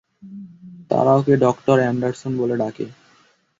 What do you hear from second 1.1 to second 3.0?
ওকে doctor Anderson বলে ডাকে।